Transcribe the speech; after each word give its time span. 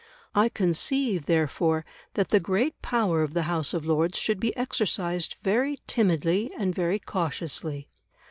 I 0.33 0.49
conceive, 0.49 1.27
therefore, 1.27 1.85
that 2.15 2.29
the 2.29 2.39
great 2.39 2.81
power 2.81 3.21
of 3.21 3.35
the 3.35 3.43
House 3.43 3.71
of 3.71 3.85
Lords 3.85 4.17
should 4.17 4.39
be 4.39 4.57
exercised 4.57 5.35
very 5.43 5.77
timidly 5.85 6.51
and 6.57 6.73
very 6.73 6.97
cautiously. 6.97 7.87